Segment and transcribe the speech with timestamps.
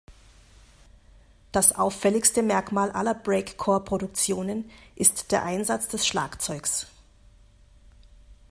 [1.51, 6.87] Das auffälligste Merkmal aller Breakcore-Produktionen ist der Einsatz des Schlagzeugs.